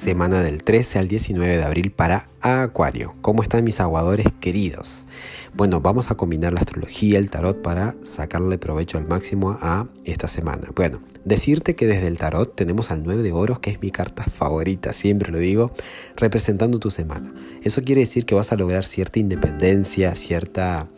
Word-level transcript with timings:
semana 0.00 0.42
del 0.42 0.64
13 0.64 0.98
al 0.98 1.08
19 1.08 1.58
de 1.58 1.62
abril 1.62 1.90
para 1.90 2.30
Acuario. 2.40 3.14
¿Cómo 3.20 3.42
están 3.42 3.64
mis 3.64 3.80
aguadores 3.80 4.26
queridos? 4.40 5.06
Bueno, 5.52 5.82
vamos 5.82 6.10
a 6.10 6.14
combinar 6.14 6.54
la 6.54 6.60
astrología, 6.60 7.18
el 7.18 7.28
tarot 7.28 7.60
para 7.60 7.94
sacarle 8.00 8.56
provecho 8.56 8.96
al 8.96 9.06
máximo 9.06 9.58
a 9.60 9.88
esta 10.06 10.26
semana. 10.26 10.68
Bueno, 10.74 11.00
decirte 11.26 11.74
que 11.74 11.86
desde 11.86 12.06
el 12.06 12.16
tarot 12.16 12.56
tenemos 12.56 12.90
al 12.90 13.02
9 13.02 13.22
de 13.22 13.32
oros, 13.32 13.58
que 13.58 13.68
es 13.68 13.82
mi 13.82 13.90
carta 13.90 14.24
favorita, 14.24 14.94
siempre 14.94 15.30
lo 15.30 15.36
digo, 15.36 15.70
representando 16.16 16.78
tu 16.78 16.90
semana. 16.90 17.34
Eso 17.62 17.82
quiere 17.82 18.00
decir 18.00 18.24
que 18.24 18.34
vas 18.34 18.52
a 18.52 18.56
lograr 18.56 18.86
cierta 18.86 19.18
independencia, 19.18 20.14
cierta 20.14 20.88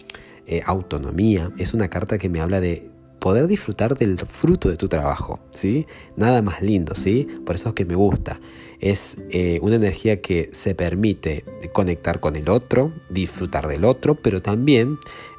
eh, 0.46 0.62
autonomía. 0.64 1.50
Es 1.59 1.75
una 1.75 1.89
carta 1.89 2.19
que 2.19 2.29
me 2.29 2.41
habla 2.41 2.61
de 2.61 2.89
poder 3.19 3.48
disfrutar 3.48 3.96
del 3.96 4.19
fruto 4.19 4.69
de 4.69 4.77
tu 4.77 4.89
trabajo, 4.89 5.41
¿sí? 5.53 5.87
Nada 6.16 6.42
más 6.42 6.61
lindo, 6.61 6.95
¿sí? 6.97 7.27
Por 7.45 7.55
eso 7.55 7.70
es 7.70 7.75
que 7.75 7.84
me 7.84 7.95
gusta. 7.95 8.41
Es 8.82 9.16
eh, 9.30 9.59
una 9.62 9.77
energía 9.77 10.20
que 10.20 10.50
se 10.52 10.74
permite 10.74 11.45
conectar 11.72 12.20
con 12.20 12.36
el 12.36 12.50
otro, 12.50 12.92
disfrutar 13.08 13.66
del 13.68 13.84
otro, 13.86 14.16
pero 14.16 14.42
también 14.42 14.98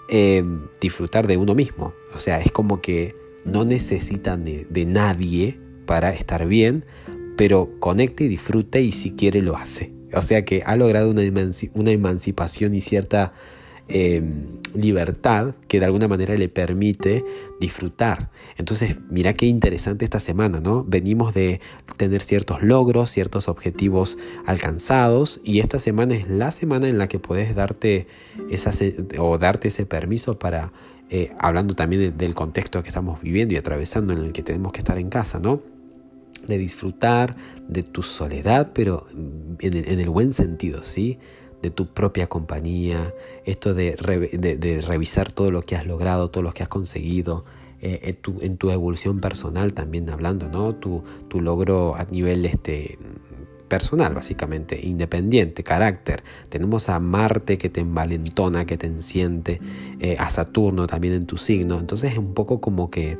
em, 0.10 0.62
disfrutar 0.82 1.28
de 1.28 1.38
uno 1.38 1.54
mismo. 1.54 1.94
O 2.16 2.20
sea, 2.20 2.40
es 2.40 2.52
como 2.52 2.82
que 2.82 3.16
no 3.46 3.66
necesitan 3.66 4.46
de, 4.46 4.86
nadie 4.88 5.60
para 5.86 6.12
estar 6.14 6.48
bien, 6.48 6.86
pero 7.38 7.70
conecte 7.80 8.24
y 8.24 8.28
disfrute 8.30 8.82
y 8.82 8.92
si 8.92 9.12
quiere 9.12 9.42
lo 9.42 9.56
hace. 9.56 9.94
O 10.14 10.22
sea 10.22 10.46
que 10.46 10.64
ha 10.66 10.76
logrado 10.76 11.12
una 11.12 11.92
emancipación 11.92 12.74
y 12.74 12.82
cierta 12.82 13.34
Em, 13.90 14.62
libertad 14.74 15.56
que 15.68 15.80
de 15.80 15.86
alguna 15.86 16.08
manera 16.08 16.36
le 16.36 16.50
permite 16.50 17.24
disfrutar. 17.60 18.32
Entonces, 18.58 18.98
mira 19.10 19.34
qué 19.34 19.46
interesante 19.46 20.06
esta 20.06 20.20
semana, 20.20 20.62
¿no? 20.62 20.84
Venimos 20.84 21.34
de 21.34 21.60
tener 21.98 22.22
ciertos 22.22 22.64
logros, 22.64 23.12
ciertos 23.12 23.48
objetivos 23.48 24.18
alcanzados 24.46 25.42
y 25.44 25.60
esta 25.60 25.80
semana 25.80 26.16
es 26.16 26.28
la 26.30 26.52
semana 26.52 26.88
en 26.88 26.98
la 26.98 27.08
que 27.08 27.20
puedes 27.20 27.56
darte 27.56 28.08
esa, 28.50 28.72
o 29.20 29.38
darte 29.38 29.68
ese 29.68 29.86
permiso 29.86 30.40
para, 30.40 30.72
eh, 31.10 31.34
hablando 31.38 31.76
también 31.76 32.18
del 32.18 32.34
contexto 32.34 32.82
que 32.82 32.90
estamos 32.90 33.22
viviendo 33.22 33.54
y 33.54 33.58
atravesando 33.58 34.14
en 34.14 34.20
el 34.20 34.32
que 34.32 34.44
tenemos 34.44 34.72
que 34.72 34.80
estar 34.80 34.98
en 34.98 35.10
casa, 35.10 35.40
¿no? 35.40 35.62
de 36.48 36.58
disfrutar 36.58 37.38
de 37.70 37.84
tu 37.84 38.02
soledad, 38.02 38.72
pero 38.74 39.08
en 39.60 39.78
el, 39.78 39.88
en 39.88 40.00
el 40.00 40.10
buen 40.10 40.34
sentido, 40.34 40.84
¿sí? 40.84 41.20
De 41.64 41.72
tu 41.72 41.88
propia 41.88 42.28
compañía, 42.28 43.14
esto 43.46 43.74
de, 43.74 43.96
revisar 44.86 45.32
todo 45.32 45.50
lo 45.50 45.64
que 45.64 45.78
has 45.78 45.88
logrado, 45.88 46.30
todo 46.30 46.44
lo 46.44 46.52
que 46.52 46.62
has 46.62 46.70
conseguido, 46.70 47.46
eh, 47.82 48.18
en, 48.42 48.58
tu, 48.58 48.70
evolución 48.70 49.20
personal 49.22 49.74
también 49.74 50.10
hablando, 50.10 50.50
¿no? 50.50 50.76
Tu, 50.76 51.04
tu 51.30 51.40
logro 51.40 51.96
a 51.96 52.04
nivel 52.04 52.46
este, 52.46 53.00
personal, 53.70 54.14
básicamente, 54.14 54.80
independiente, 54.86 55.64
carácter. 55.64 56.24
Tenemos 56.50 56.90
a 56.90 57.00
Marte 57.00 57.58
que 57.58 57.70
te 57.70 57.80
envalentona, 57.80 58.66
que 58.66 58.78
te 58.78 58.88
enciente, 58.88 59.62
eh, 60.00 60.18
a 60.20 60.30
Saturno 60.30 60.86
también 60.86 61.14
en 61.14 61.26
tu 61.26 61.38
signo. 61.38 61.80
Entonces 61.80 62.12
es 62.12 62.18
un 62.18 62.34
poco 62.34 62.60
como 62.60 62.92
que 62.92 63.18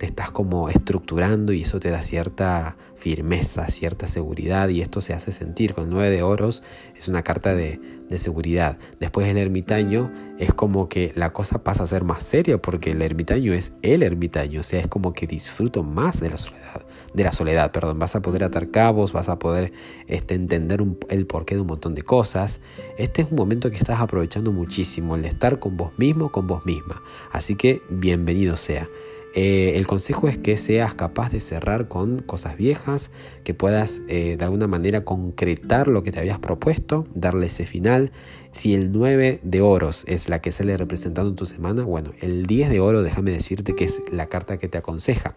te 0.00 0.06
estás 0.06 0.30
como 0.30 0.70
estructurando 0.70 1.52
y 1.52 1.60
eso 1.60 1.78
te 1.78 1.90
da 1.90 2.02
cierta 2.02 2.78
firmeza, 2.94 3.66
cierta 3.66 4.08
seguridad 4.08 4.70
y 4.70 4.80
esto 4.80 5.02
se 5.02 5.12
hace 5.12 5.30
sentir. 5.30 5.74
Con 5.74 5.90
9 5.90 6.08
de 6.08 6.22
oros 6.22 6.62
es 6.96 7.06
una 7.06 7.20
carta 7.20 7.54
de, 7.54 7.78
seguridad. 8.16 8.78
Después 8.98 9.28
el 9.28 9.36
ermitaño 9.36 10.10
es 10.38 10.54
como 10.54 10.88
que 10.88 11.12
la 11.14 11.34
cosa 11.34 11.62
pasa 11.62 11.82
a 11.82 11.86
ser 11.86 12.02
más 12.02 12.22
seria 12.22 12.60
porque 12.60 12.92
el 12.92 13.02
ermitaño 13.02 13.52
es 13.52 13.72
el 13.82 14.02
ermitaño, 14.02 14.60
o 14.60 14.62
sea, 14.62 14.80
es 14.80 14.88
como 14.88 15.12
que 15.12 15.26
disfruto 15.26 15.82
más 15.82 16.18
de 16.18 16.30
la 16.30 16.38
soledad, 16.38 16.86
de 17.12 17.22
la 17.22 17.32
soledad, 17.32 17.70
perdón, 17.70 17.98
vas 17.98 18.16
a 18.16 18.22
poder 18.22 18.42
atar 18.42 18.70
cabos, 18.70 19.12
vas 19.12 19.28
a 19.28 19.38
poder 19.38 19.72
este, 20.08 20.34
entender 20.34 20.82
el 21.10 21.26
porqué 21.26 21.56
de 21.56 21.60
un 21.60 21.68
montón 21.68 21.94
de 21.94 22.02
cosas. 22.02 22.60
Este 22.96 23.20
es 23.20 23.30
un 23.30 23.36
momento 23.36 23.70
que 23.70 23.76
estás 23.76 24.00
aprovechando 24.00 24.50
muchísimo, 24.50 25.14
el 25.14 25.26
estar 25.26 25.58
con 25.58 25.76
vos 25.76 25.92
mismo, 25.98 26.32
con 26.32 26.46
vos 26.46 26.64
misma. 26.64 27.02
Así 27.30 27.54
que 27.54 27.82
bienvenido 27.90 28.56
sea. 28.56 28.88
Eh, 29.34 29.74
el 29.76 29.86
consejo 29.86 30.26
es 30.26 30.38
que 30.38 30.56
seas 30.56 30.94
capaz 30.94 31.30
de 31.30 31.38
cerrar 31.38 31.86
con 31.86 32.20
cosas 32.22 32.56
viejas, 32.56 33.12
que 33.44 33.54
puedas 33.54 34.02
eh, 34.08 34.36
de 34.36 34.44
alguna 34.44 34.66
manera 34.66 35.04
concretar 35.04 35.86
lo 35.86 36.02
que 36.02 36.10
te 36.10 36.18
habías 36.18 36.40
propuesto, 36.40 37.06
darle 37.14 37.46
ese 37.46 37.64
final. 37.64 38.10
Si 38.50 38.74
el 38.74 38.90
9 38.90 39.40
de 39.44 39.60
oros 39.60 40.04
es 40.08 40.28
la 40.28 40.40
que 40.40 40.50
sale 40.50 40.76
representando 40.76 41.30
en 41.30 41.36
tu 41.36 41.46
semana, 41.46 41.84
bueno, 41.84 42.12
el 42.20 42.46
10 42.46 42.70
de 42.70 42.80
oro 42.80 43.02
déjame 43.02 43.30
decirte 43.30 43.76
que 43.76 43.84
es 43.84 44.02
la 44.10 44.26
carta 44.26 44.58
que 44.58 44.68
te 44.68 44.78
aconseja. 44.78 45.36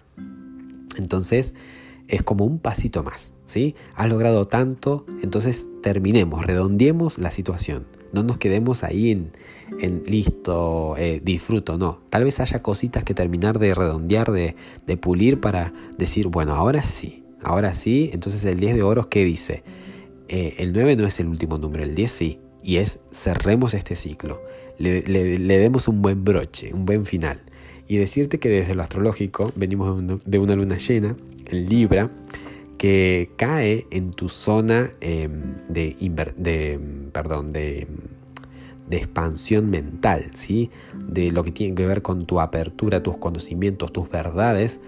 Entonces 0.97 1.53
es 2.07 2.23
como 2.23 2.45
un 2.45 2.57
pasito 2.59 3.03
más, 3.03 3.31
¿sí? 3.45 3.75
Has 3.95 4.09
logrado 4.09 4.47
tanto, 4.47 5.05
entonces 5.21 5.67
terminemos, 5.83 6.45
redondeemos 6.45 7.19
la 7.19 7.29
situación. 7.29 7.85
No 8.13 8.23
nos 8.23 8.37
quedemos 8.37 8.83
ahí 8.83 9.11
en, 9.11 10.03
listo, 10.05 10.95
eh, 10.97 11.19
disfruto, 11.23 11.77
no. 11.77 12.01
Tal 12.09 12.23
vez 12.23 12.39
haya 12.39 12.61
cositas 12.61 13.03
que 13.03 13.13
terminar 13.13 13.59
de 13.59 13.73
redondear, 13.73 14.31
de, 14.31 14.55
pulir 14.97 15.41
para 15.41 15.73
decir, 15.97 16.27
bueno, 16.27 16.53
ahora 16.53 16.85
sí, 16.85 17.23
ahora 17.41 17.73
sí. 17.73 18.11
Entonces 18.13 18.45
el 18.45 18.59
10 18.59 18.75
de 18.75 18.83
oros, 18.83 19.07
¿qué 19.07 19.25
dice? 19.25 19.63
Eh, 20.29 20.55
el 20.59 20.73
9 20.73 20.95
no 20.95 21.05
es 21.05 21.19
el 21.19 21.27
último 21.27 21.57
número, 21.57 21.83
el 21.83 21.95
10 21.95 22.11
sí. 22.11 22.39
Y 22.61 22.77
es 22.77 22.99
cerremos 23.11 23.73
este 23.73 23.95
ciclo, 23.95 24.41
le, 24.77 25.01
demos 25.01 25.87
un 25.87 26.01
buen 26.01 26.23
broche, 26.23 26.73
un 26.73 26.85
buen 26.85 27.05
final. 27.05 27.41
Y 27.87 27.97
decirte 27.97 28.39
que 28.39 28.47
desde 28.47 28.75
lo 28.75 28.83
astrológico 28.83 29.51
venimos 29.55 30.01
de 30.23 30.39
una 30.39 30.55
luna 30.55 30.77
llena 30.77 31.17
en 31.47 31.67
Libra 31.67 32.09
que 32.83 33.31
cae 33.37 33.87
en 33.91 34.11
tu 34.11 34.27
zona 34.27 34.91
em, 34.99 35.55
de, 35.69 35.95
de, 36.35 37.09
perdón, 37.13 37.53
de 37.53 37.87
expansión 38.91 39.69
mental, 39.69 40.31
¿sí? 40.33 40.69
de 41.07 41.31
lo 41.31 41.45
que 41.45 41.51
tiene 41.51 41.75
que 41.75 41.85
ver 41.85 42.01
con 42.01 42.25
tu 42.25 42.41
apertura, 42.41 43.01
tus 43.01 43.17
conocimientos, 43.19 43.93
tus 43.93 44.09
verdades, 44.09 44.81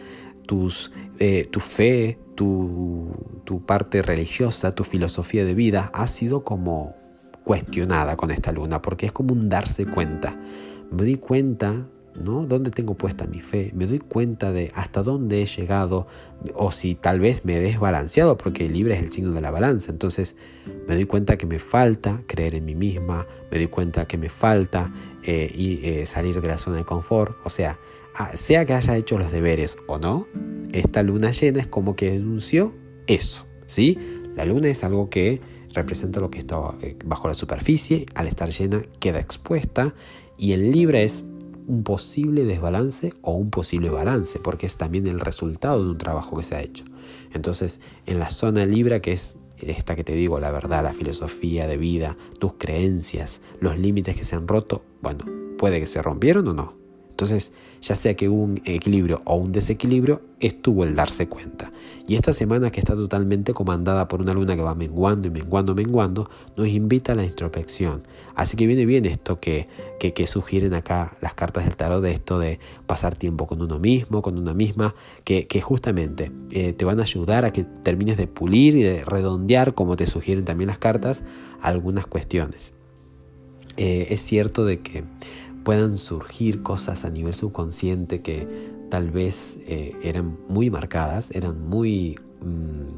tus, 0.46 0.92
eh, 1.20 1.48
tu 1.50 1.62
fe, 1.62 2.20
tu, 2.36 3.16
tu 3.46 3.66
parte 3.66 4.02
religiosa, 4.02 4.76
tu 4.76 4.84
filosofía 4.84 5.46
de 5.46 5.54
vida, 5.54 5.90
ha 5.94 6.08
sido 6.08 6.44
como 6.44 6.98
cuestionada 7.46 8.18
con 8.18 8.30
esta 8.30 8.52
luna, 8.52 8.82
porque 8.82 9.06
es 9.06 9.14
como 9.14 9.32
un 9.34 9.48
darse 9.48 9.86
cuenta. 9.86 10.38
Me 10.92 11.06
di 11.06 11.16
cuenta 11.16 11.88
¿no? 12.24 12.46
¿Dónde 12.46 12.72
tengo 12.72 12.96
puesta 12.96 13.26
mi 13.28 13.42
fe? 13.42 13.72
Me 13.74 13.86
doy 13.88 14.00
cuenta 14.00 14.52
de 14.52 14.72
hasta 14.76 15.04
dónde 15.04 15.42
he 15.42 15.46
llegado 15.46 16.08
o 16.54 16.72
si 16.72 16.96
tal 16.96 17.20
vez 17.20 17.46
me 17.46 17.58
he 17.58 17.62
desbalanceado 17.62 18.38
porque 18.38 18.66
el 18.66 18.74
libre 18.74 18.96
es 18.96 19.04
el 19.04 19.12
signo 19.12 19.32
de 19.32 19.42
la 19.42 19.52
balanza. 19.52 19.92
Entonces 19.92 20.36
me 20.88 20.96
doy 20.96 21.06
cuenta 21.06 21.38
que 21.38 21.46
me 21.46 21.60
falta 21.60 22.22
creer 22.28 22.56
en 22.56 22.66
mí 22.66 22.76
misma, 22.76 23.28
me 23.52 23.58
doy 23.58 23.68
cuenta 23.68 24.08
que 24.08 24.18
me 24.18 24.30
falta 24.30 24.92
eh, 25.24 25.52
eh, 25.56 26.06
salir 26.06 26.42
de 26.42 26.48
la 26.48 26.58
zona 26.58 26.78
de 26.78 26.86
confort. 26.86 27.36
O 27.44 27.50
sea, 27.50 27.80
sea 28.34 28.66
que 28.66 28.74
haya 28.74 28.96
hecho 28.96 29.18
los 29.18 29.32
deberes 29.32 29.78
o 29.88 29.98
no, 29.98 30.28
esta 30.72 31.04
luna 31.04 31.32
llena 31.32 31.60
es 31.60 31.68
como 31.68 31.96
que 31.96 32.12
denunció 32.12 32.74
eso, 33.08 33.46
¿sí? 33.66 33.98
La 34.36 34.46
luna 34.46 34.70
es 34.70 34.84
algo 34.84 35.10
que 35.10 35.42
representa 35.74 36.20
lo 36.20 36.32
que 36.32 36.40
está 36.40 36.58
eh, 36.82 36.98
bajo 37.06 37.28
la 37.28 37.34
superficie, 37.34 38.06
al 38.16 38.28
estar 38.28 38.50
llena 38.50 38.82
queda 39.00 39.20
expuesta 39.20 39.94
y 40.38 40.54
el 40.54 40.72
libre 40.72 41.04
es 41.04 41.26
un 41.68 41.84
posible 41.84 42.46
desbalance 42.46 43.14
o 43.22 43.34
un 43.34 43.50
posible 43.50 43.90
balance, 43.90 44.40
porque 44.40 44.66
es 44.66 44.78
también 44.78 45.08
el 45.08 45.20
resultado 45.20 45.84
de 45.84 45.92
un 45.92 45.98
trabajo 45.98 46.38
que 46.38 46.44
se 46.44 46.56
ha 46.56 46.62
hecho. 46.62 46.86
Entonces, 47.34 47.80
en 48.06 48.20
la 48.20 48.30
zona 48.30 48.66
libra, 48.66 49.02
que 49.02 49.14
es 49.14 49.38
esta 49.58 49.96
que 49.96 50.04
te 50.04 50.14
digo, 50.14 50.40
la 50.40 50.52
verdad, 50.52 50.84
la 50.84 50.94
filosofía 50.94 51.68
de 51.68 51.78
vida, 51.78 52.18
tus 52.40 52.54
creencias, 52.54 53.42
los 53.60 53.78
límites 53.78 54.16
que 54.16 54.24
se 54.24 54.36
han 54.36 54.48
roto, 54.48 54.84
bueno, 55.02 55.26
puede 55.58 55.80
que 55.80 55.86
se 55.86 56.02
rompieron 56.02 56.48
o 56.48 56.54
no. 56.54 56.85
Entonces, 57.16 57.54
ya 57.82 57.96
sea 57.96 58.14
que 58.18 58.28
hubo 58.28 58.44
un 58.44 58.62
equilibrio 58.66 59.22
o 59.24 59.36
un 59.36 59.54
desequilibrio, 59.54 60.22
estuvo 60.42 60.84
el 60.84 60.96
darse 60.96 61.30
cuenta. 61.30 61.72
Y 62.10 62.16
esta 62.16 62.34
semana 62.34 62.72
que 62.72 62.82
está 62.82 62.94
totalmente 62.94 63.54
comandada 63.54 64.10
por 64.10 64.20
una 64.20 64.34
luna 64.34 64.58
que 64.58 64.62
va 64.62 64.76
menguando 64.76 65.30
y 65.30 65.32
menguando, 65.32 65.74
menguando, 65.74 66.30
nos 66.58 66.68
invita 66.68 67.14
a 67.14 67.16
la 67.16 67.24
introspección. 67.24 68.04
Así 68.36 68.58
que 68.58 68.68
viene 68.68 68.86
bien 68.86 69.06
esto 69.06 69.40
que, 69.40 69.70
que, 69.98 70.28
sugieren 70.28 70.74
acá 70.74 71.16
las 71.22 71.36
cartas 71.36 71.64
del 71.64 71.78
tarot 71.78 72.04
de 72.04 72.12
esto 72.12 72.38
de 72.38 72.60
pasar 72.86 73.16
tiempo 73.16 73.48
con 73.48 73.62
uno 73.62 73.80
mismo, 73.80 74.22
con 74.22 74.38
una 74.38 74.54
misma, 74.54 74.94
que, 75.24 75.48
justamente 75.62 76.34
eh, 76.52 76.74
te 76.74 76.84
van 76.84 77.00
a 77.00 77.04
ayudar 77.04 77.46
a 77.46 77.54
que 77.54 77.64
termines 77.64 78.18
de 78.18 78.28
pulir 78.28 78.76
y 78.76 78.84
de 78.84 79.06
redondear, 79.06 79.74
como 79.74 79.96
te 79.96 80.06
sugieren 80.06 80.44
también 80.44 80.68
las 80.68 80.80
cartas, 80.80 81.24
algunas 81.62 82.08
cuestiones. 82.08 82.74
Eh, 83.78 84.08
es 84.10 84.22
cierto 84.22 84.66
de 84.66 84.82
que 84.82 85.04
puedan 85.66 85.98
surgir 85.98 86.62
cosas 86.62 87.04
a 87.04 87.10
nivel 87.10 87.34
subconsciente 87.34 88.22
que 88.22 88.48
tal 88.90 89.10
vez 89.10 89.58
eh, 89.66 89.94
eran 90.04 90.38
muy 90.48 90.70
marcadas, 90.70 91.32
eran 91.32 91.68
muy 91.68 92.20
mm, 92.40 92.94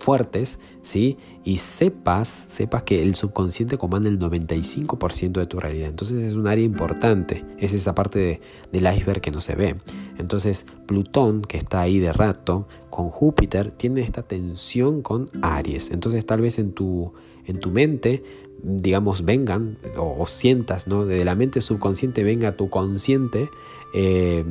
fuertes, 0.00 0.58
¿sí? 0.82 1.18
Y 1.44 1.58
sepas, 1.58 2.28
sepas 2.48 2.82
que 2.82 3.00
el 3.00 3.14
subconsciente 3.14 3.78
comanda 3.78 4.08
el 4.08 4.18
95% 4.18 5.38
de 5.38 5.46
tu 5.46 5.60
realidad. 5.60 5.88
Entonces 5.88 6.24
es 6.24 6.34
un 6.34 6.48
área 6.48 6.64
importante, 6.64 7.44
es 7.58 7.72
esa 7.74 7.94
parte 7.94 8.40
del 8.72 8.92
iceberg 8.92 9.20
que 9.20 9.30
no 9.30 9.40
se 9.40 9.54
ve. 9.54 9.76
Entonces 10.18 10.66
Plutón, 10.86 11.42
que 11.42 11.58
está 11.58 11.80
ahí 11.80 12.00
de 12.00 12.12
rato, 12.12 12.66
con 12.90 13.10
Júpiter, 13.10 13.70
tiene 13.70 14.02
esta 14.02 14.22
tensión 14.22 15.00
con 15.02 15.30
Aries. 15.42 15.92
Entonces 15.92 16.26
tal 16.26 16.40
vez 16.40 16.58
en 16.58 16.72
tu, 16.72 17.12
en 17.46 17.60
tu 17.60 17.70
mente 17.70 18.49
digamos, 18.62 19.24
vengan 19.24 19.78
o, 19.96 20.26
sientas, 20.26 20.86
¿no? 20.86 21.04
De 21.04 21.24
la 21.24 21.34
mente 21.34 21.60
subconsciente 21.60 22.22
venga 22.22 22.56
tu 22.56 22.70
consciente, 22.70 23.50
eh, 23.94 24.44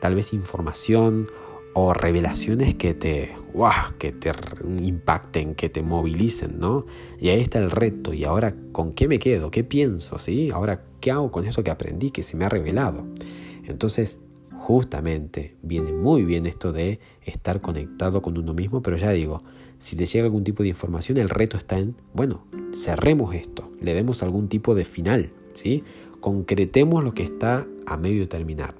tal 0.00 0.14
vez 0.14 0.32
información 0.32 1.28
o 1.74 1.94
revelaciones 1.94 2.74
que 2.74 2.94
te, 2.94 3.34
que 3.98 4.12
te 4.12 4.32
impacten, 4.78 5.54
que 5.54 5.68
te 5.68 5.82
movilicen, 5.82 6.58
¿no? 6.58 6.86
Y 7.18 7.30
ahí 7.30 7.40
está 7.40 7.58
el 7.58 7.70
reto. 7.70 8.12
¿Y 8.12 8.24
ahora 8.24 8.54
con 8.72 8.92
qué 8.92 9.08
me 9.08 9.18
quedo? 9.18 9.50
¿Qué 9.50 9.64
pienso? 9.64 10.18
¿Sí? 10.18 10.50
Ahora, 10.50 10.84
¿qué 11.00 11.10
hago 11.10 11.30
con 11.30 11.46
eso 11.46 11.64
que 11.64 11.70
aprendí, 11.70 12.10
que 12.10 12.22
se 12.22 12.36
me 12.36 12.44
ha 12.44 12.48
revelado? 12.48 13.06
Entonces, 13.64 14.18
justamente 14.62 15.56
viene 15.60 15.92
muy 15.92 16.24
bien 16.24 16.46
esto 16.46 16.72
de 16.72 17.00
estar 17.24 17.60
conectado 17.60 18.22
con 18.22 18.38
uno 18.38 18.54
mismo, 18.54 18.80
pero 18.80 18.96
ya 18.96 19.10
digo, 19.10 19.42
si 19.78 19.96
te 19.96 20.06
llega 20.06 20.26
algún 20.26 20.44
tipo 20.44 20.62
de 20.62 20.68
información, 20.68 21.18
el 21.18 21.28
reto 21.28 21.56
está 21.56 21.80
en, 21.80 21.96
bueno, 22.14 22.46
cerremos 22.72 23.34
esto, 23.34 23.72
le 23.80 23.92
demos 23.92 24.22
algún 24.22 24.46
tipo 24.48 24.76
de 24.76 24.84
final, 24.84 25.32
¿sí? 25.52 25.82
Concretemos 26.20 27.02
lo 27.02 27.12
que 27.12 27.24
está 27.24 27.66
a 27.86 27.96
medio 27.96 28.28
terminar. 28.28 28.76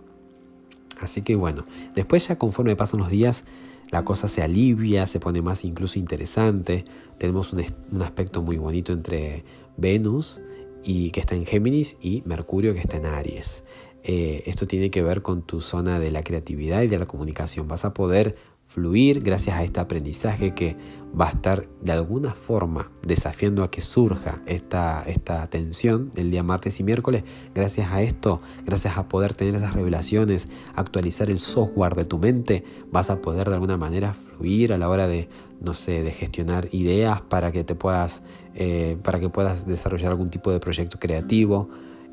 Así 1.00 1.22
que 1.22 1.34
bueno, 1.34 1.66
después 1.96 2.28
ya 2.28 2.38
conforme 2.38 2.76
pasan 2.76 3.00
los 3.00 3.10
días, 3.10 3.42
la 3.90 4.04
cosa 4.04 4.28
se 4.28 4.40
alivia, 4.40 5.08
se 5.08 5.18
pone 5.18 5.42
más 5.42 5.64
incluso 5.64 5.98
interesante. 5.98 6.84
Tenemos 7.18 7.52
un, 7.52 8.02
aspecto 8.02 8.40
muy 8.40 8.56
bonito 8.56 8.92
entre 8.92 9.44
Venus 9.76 10.40
y 10.84 11.10
que 11.10 11.18
está 11.18 11.34
en 11.34 11.44
Géminis 11.44 11.96
y 12.00 12.22
Mercurio 12.24 12.72
que 12.72 12.80
está 12.80 12.98
en 12.98 13.06
Aries. 13.06 13.64
Eh, 14.04 14.42
esto 14.46 14.66
tiene 14.66 14.90
que 14.90 15.02
ver 15.02 15.22
con 15.22 15.42
tu 15.42 15.60
zona 15.60 16.00
de 16.00 16.10
la 16.10 16.22
creatividad 16.22 16.82
y 16.82 16.88
de 16.88 16.98
la 16.98 17.06
comunicación. 17.06 17.68
Vas 17.68 17.84
a 17.84 17.94
poder 17.94 18.36
fluir 18.64 19.22
gracias 19.22 19.56
a 19.56 19.64
este 19.64 19.80
aprendizaje 19.80 20.54
que 20.54 20.76
va 21.18 21.26
a 21.26 21.30
estar 21.30 21.68
de 21.82 21.92
alguna 21.92 22.32
forma 22.32 22.90
desafiando 23.02 23.64
a 23.64 23.70
que 23.70 23.82
surja 23.82 24.40
esta, 24.46 25.04
esta 25.06 25.46
tensión 25.48 26.10
el 26.16 26.30
día 26.30 26.42
martes 26.42 26.80
y 26.80 26.84
miércoles. 26.84 27.22
Gracias 27.54 27.92
a 27.92 28.00
esto, 28.00 28.40
gracias 28.64 28.96
a 28.96 29.08
poder 29.08 29.34
tener 29.34 29.54
esas 29.54 29.74
revelaciones, 29.74 30.48
actualizar 30.74 31.30
el 31.30 31.38
software 31.38 31.94
de 31.94 32.06
tu 32.06 32.18
mente, 32.18 32.64
vas 32.90 33.10
a 33.10 33.20
poder 33.20 33.48
de 33.48 33.54
alguna 33.54 33.76
manera 33.76 34.14
fluir 34.14 34.72
a 34.72 34.78
la 34.78 34.88
hora 34.88 35.06
de, 35.06 35.28
no 35.60 35.74
sé, 35.74 36.02
de 36.02 36.12
gestionar 36.12 36.68
ideas 36.72 37.20
para 37.20 37.52
que 37.52 37.64
te 37.64 37.74
puedas, 37.74 38.22
eh, 38.54 38.96
para 39.02 39.20
que 39.20 39.28
puedas 39.28 39.66
desarrollar 39.66 40.12
algún 40.12 40.30
tipo 40.30 40.50
de 40.50 40.60
proyecto 40.60 40.98
creativo. 40.98 41.68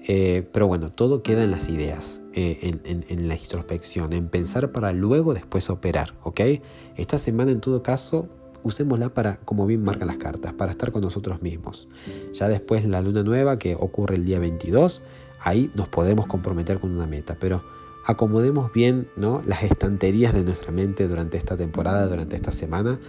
Eh, 0.08 0.48
pero 0.52 0.68
bueno, 0.68 0.92
todo 0.92 1.22
queda 1.22 1.44
en 1.44 1.52
las 1.52 1.70
ideas, 1.70 2.22
eh, 2.34 2.80
en, 2.84 3.28
la 3.28 3.36
introspección, 3.36 4.14
en 4.14 4.30
pensar 4.30 4.72
para 4.72 4.94
luego 4.94 5.34
después 5.34 5.70
operar, 5.70 6.16
¿ok? 6.24 6.42
Esta 6.96 7.18
semana 7.18 7.52
en 7.52 7.60
todo 7.60 7.84
caso, 7.84 8.28
usémosla 8.64 9.14
para, 9.14 9.38
como 9.42 9.66
bien 9.66 9.84
marcan 9.84 10.08
las 10.08 10.18
cartas, 10.18 10.54
para 10.54 10.72
estar 10.72 10.92
con 10.92 11.02
nosotros 11.02 11.42
mismos. 11.42 11.90
Ya 12.34 12.48
después 12.48 12.86
la 12.86 13.02
luna 13.02 13.24
nueva 13.24 13.60
que 13.60 13.76
ocurre 13.76 14.16
el 14.16 14.26
día 14.26 14.40
22, 14.40 15.02
ahí 15.42 15.70
nos 15.76 15.90
podemos 15.90 16.28
comprometer 16.28 16.80
con 16.80 16.92
una 16.92 17.06
meta, 17.06 17.38
pero 17.40 17.64
acomodemos 18.06 18.72
bien 18.72 19.08
¿no? 19.16 19.44
las 19.46 19.64
estanterías 19.64 20.34
de 20.34 20.44
nuestra 20.44 20.72
mente 20.72 21.08
durante 21.08 21.38
esta 21.38 21.58
temporada, 21.58 22.08
durante 22.08 22.36
esta 22.36 22.52
semana, 22.52 23.00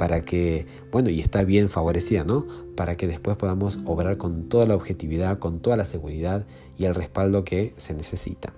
para 0.00 0.22
que, 0.22 0.64
bueno, 0.90 1.10
y 1.10 1.20
está 1.20 1.44
bien 1.44 1.68
favorecida, 1.68 2.24
¿no? 2.24 2.46
Para 2.74 2.96
que 2.96 3.06
después 3.06 3.36
podamos 3.36 3.80
obrar 3.84 4.16
con 4.16 4.48
toda 4.48 4.64
la 4.64 4.74
objetividad, 4.74 5.38
con 5.38 5.60
toda 5.60 5.76
la 5.76 5.84
seguridad 5.84 6.46
y 6.78 6.86
el 6.86 6.94
respaldo 6.94 7.44
que 7.44 7.74
se 7.76 7.92
necesita. 7.92 8.54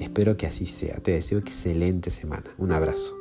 Espero 0.00 0.36
que 0.36 0.48
así 0.48 0.66
sea. 0.66 0.96
Te 0.96 1.12
deseo 1.12 1.38
excelente 1.38 2.10
semana. 2.10 2.50
Un 2.58 2.72
abrazo. 2.72 3.19